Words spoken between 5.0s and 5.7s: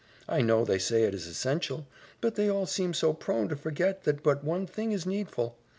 needful.